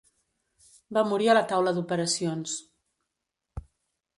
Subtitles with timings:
[0.97, 2.57] Va morir a la taula d'operacions.